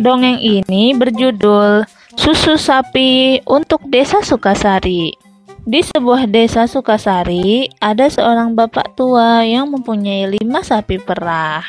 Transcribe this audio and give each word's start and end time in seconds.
Dongeng 0.00 0.40
ini 0.40 0.96
berjudul 0.96 1.84
Susu 2.16 2.56
Sapi 2.56 3.36
untuk 3.44 3.84
Desa 3.84 4.24
Sukasari. 4.24 5.12
Di 5.68 5.84
sebuah 5.84 6.24
desa 6.24 6.64
Sukasari, 6.64 7.68
ada 7.84 8.08
seorang 8.08 8.56
bapak 8.56 8.96
tua 8.96 9.44
yang 9.44 9.68
mempunyai 9.68 10.40
lima 10.40 10.64
sapi 10.64 10.96
perah. 10.96 11.68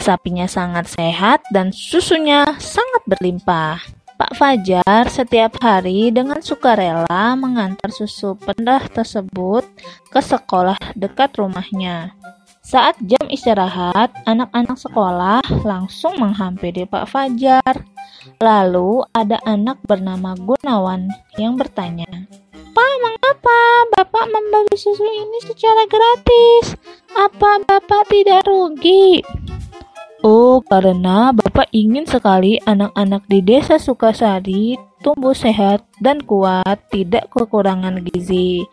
Sapinya 0.00 0.48
sangat 0.48 0.88
sehat 0.88 1.44
dan 1.52 1.68
susunya 1.68 2.48
sangat 2.56 3.04
berlimpah. 3.04 3.76
Pak 4.16 4.32
Fajar 4.40 5.04
setiap 5.12 5.60
hari 5.60 6.08
dengan 6.08 6.40
sukarela 6.40 7.36
mengantar 7.36 7.92
susu 7.92 8.40
perah 8.40 8.88
tersebut 8.88 9.68
ke 10.08 10.20
sekolah 10.24 10.80
dekat 10.96 11.36
rumahnya. 11.36 12.16
Saat 12.60 13.00
jam 13.08 13.24
istirahat, 13.32 14.12
anak-anak 14.28 14.76
sekolah 14.76 15.40
langsung 15.64 16.12
menghampiri 16.20 16.84
Pak 16.84 17.08
Fajar. 17.08 17.88
Lalu 18.36 19.00
ada 19.16 19.40
anak 19.48 19.80
bernama 19.88 20.36
Gunawan 20.36 21.08
yang 21.40 21.56
bertanya, 21.56 22.28
Pak, 22.52 22.94
mengapa 23.00 23.58
Bapak 23.96 24.28
membagi 24.28 24.76
susu 24.76 25.08
ini 25.08 25.40
secara 25.40 25.88
gratis? 25.88 26.76
Apa 27.16 27.64
Bapak 27.64 28.12
tidak 28.12 28.44
rugi? 28.44 29.24
Oh, 30.20 30.60
karena 30.60 31.32
Bapak 31.32 31.72
ingin 31.72 32.04
sekali 32.04 32.60
anak-anak 32.68 33.24
di 33.24 33.40
desa 33.40 33.80
Sukasari 33.80 34.76
tumbuh 35.00 35.32
sehat 35.32 35.80
dan 36.04 36.20
kuat, 36.20 36.76
tidak 36.92 37.32
kekurangan 37.32 38.04
gizi. 38.04 38.68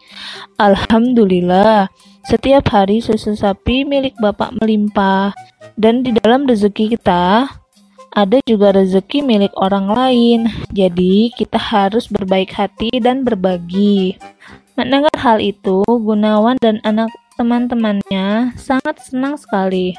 Alhamdulillah, 0.59 1.87
setiap 2.27 2.67
hari 2.75 2.99
susu 2.99 3.39
sapi 3.39 3.87
milik 3.87 4.11
Bapak 4.19 4.51
melimpah, 4.59 5.31
dan 5.79 6.03
di 6.03 6.11
dalam 6.11 6.43
rezeki 6.43 6.99
kita 6.99 7.47
ada 8.11 8.37
juga 8.43 8.75
rezeki 8.75 9.23
milik 9.23 9.53
orang 9.55 9.87
lain. 9.87 10.39
Jadi, 10.75 11.31
kita 11.31 11.55
harus 11.55 12.11
berbaik 12.11 12.51
hati 12.51 12.91
dan 12.99 13.23
berbagi. 13.23 14.19
Mendengar 14.75 15.13
hal 15.15 15.39
itu, 15.39 15.87
Gunawan 15.87 16.59
dan 16.59 16.83
anak 16.83 17.13
teman-temannya 17.39 18.51
sangat 18.59 18.99
senang 19.07 19.39
sekali. 19.39 19.95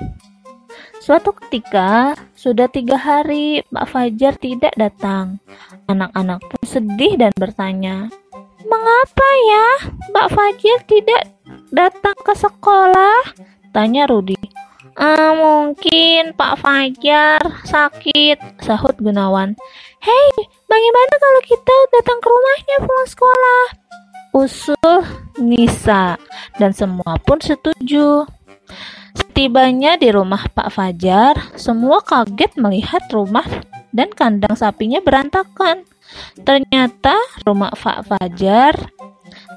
Suatu 1.00 1.32
ketika, 1.32 2.12
sudah 2.36 2.68
tiga 2.68 3.00
hari 3.00 3.64
Pak 3.72 3.88
Fajar 3.88 4.36
tidak 4.36 4.74
datang. 4.76 5.40
Anak-anak 5.88 6.44
pun 6.44 6.62
sedih 6.66 7.16
dan 7.16 7.32
bertanya, 7.40 8.12
Mengapa 8.68 9.28
ya 9.48 9.66
Pak 10.12 10.28
Fajar 10.34 10.78
tidak 10.84 11.38
datang 11.72 12.16
ke 12.24 12.34
sekolah? 12.36 13.36
Tanya 13.72 14.08
Rudi. 14.08 14.38
Ah, 14.98 15.30
mungkin 15.38 16.34
Pak 16.34 16.58
Fajar 16.58 17.38
sakit, 17.62 18.58
sahut 18.58 18.98
Gunawan. 18.98 19.55
Hei, 20.02 20.30
bagaimana 20.66 21.14
kalau 21.22 21.41
kita 21.46 21.77
datang 21.94 22.19
ke 22.19 22.27
rumahnya 22.27 22.77
pulang 22.83 23.11
sekolah? 23.11 23.64
Usul 24.34 24.98
Nisa, 25.39 26.18
dan 26.58 26.74
semua 26.74 27.14
pun 27.23 27.39
setuju. 27.39 28.27
Setibanya 29.14 29.95
di 29.95 30.11
rumah 30.11 30.50
Pak 30.50 30.74
Fajar, 30.74 31.35
semua 31.55 32.02
kaget 32.02 32.58
melihat 32.58 33.02
rumah 33.14 33.46
dan 33.95 34.11
kandang 34.11 34.58
sapinya 34.58 34.98
berantakan. 34.98 35.86
Ternyata 36.42 37.14
rumah 37.46 37.70
Pak 37.74 38.11
Fajar 38.11 38.74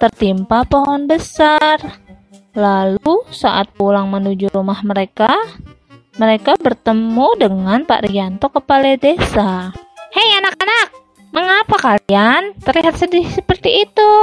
tertimpa 0.01 0.65
pohon 0.65 1.05
besar. 1.05 1.77
Lalu 2.57 3.29
saat 3.29 3.69
pulang 3.77 4.09
menuju 4.09 4.49
rumah 4.49 4.81
mereka, 4.81 5.29
mereka 6.17 6.57
bertemu 6.57 7.37
dengan 7.37 7.85
Pak 7.85 8.09
Rianto 8.09 8.49
kepala 8.49 8.97
desa. 8.97 9.69
Hei 10.11 10.29
anak-anak, 10.41 10.87
mengapa 11.29 11.75
kalian 11.77 12.57
terlihat 12.65 12.97
sedih 12.97 13.29
seperti 13.29 13.85
itu? 13.85 14.13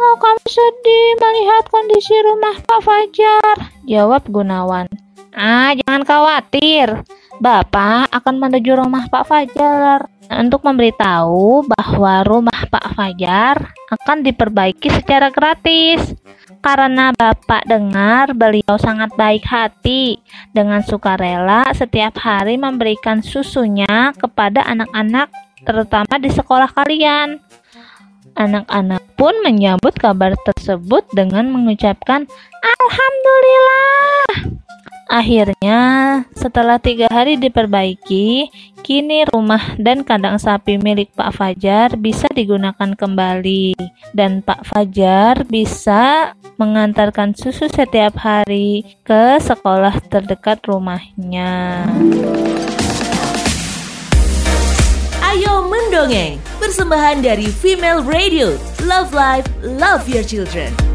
Oh, 0.00 0.14
kamu 0.18 0.44
sedih 0.44 1.08
melihat 1.22 1.64
kondisi 1.70 2.16
rumah 2.26 2.58
Pak 2.66 2.80
Fajar, 2.82 3.56
jawab 3.86 4.26
Gunawan. 4.26 4.90
Ah, 5.30 5.72
jangan 5.78 6.02
khawatir. 6.02 7.06
Bapak 7.40 8.12
akan 8.12 8.36
menuju 8.36 8.76
rumah 8.76 9.08
Pak 9.08 9.24
Fajar 9.24 10.04
untuk 10.28 10.60
memberitahu 10.60 11.64
bahwa 11.72 12.20
rumah 12.20 12.68
Pak 12.68 12.92
Fajar 12.92 13.72
akan 13.88 14.20
diperbaiki 14.20 14.92
secara 14.92 15.32
gratis. 15.32 16.20
Karena 16.60 17.16
Bapak 17.16 17.64
dengar 17.64 18.36
beliau 18.36 18.76
sangat 18.76 19.16
baik 19.16 19.48
hati 19.48 20.20
dengan 20.52 20.84
sukarela 20.84 21.72
setiap 21.72 22.20
hari 22.20 22.60
memberikan 22.60 23.24
susunya 23.24 24.12
kepada 24.20 24.60
anak-anak 24.68 25.32
terutama 25.64 26.20
di 26.20 26.28
sekolah 26.28 26.68
kalian. 26.76 27.40
Anak-anak 28.36 29.16
pun 29.16 29.32
menyambut 29.40 29.96
kabar 29.96 30.36
tersebut 30.44 31.08
dengan 31.16 31.48
mengucapkan 31.48 32.28
Alhamdulillah. 32.60 34.60
Akhirnya, 35.10 35.80
setelah 36.38 36.78
tiga 36.78 37.10
hari 37.10 37.34
diperbaiki, 37.34 38.46
kini 38.86 39.26
rumah 39.26 39.74
dan 39.74 40.06
kandang 40.06 40.38
sapi 40.38 40.78
milik 40.78 41.10
Pak 41.18 41.34
Fajar 41.34 41.98
bisa 41.98 42.30
digunakan 42.30 42.94
kembali, 42.94 43.74
dan 44.14 44.38
Pak 44.38 44.70
Fajar 44.70 45.42
bisa 45.50 46.30
mengantarkan 46.62 47.34
susu 47.34 47.66
setiap 47.66 48.22
hari 48.22 48.86
ke 49.02 49.42
sekolah 49.42 49.98
terdekat 50.06 50.62
rumahnya. 50.70 51.90
Ayo 55.26 55.66
mendongeng, 55.66 56.38
persembahan 56.62 57.18
dari 57.18 57.50
Female 57.50 58.06
Radio. 58.06 58.54
Love 58.86 59.10
Life, 59.10 59.50
Love 59.66 60.06
Your 60.06 60.22
Children. 60.22 60.89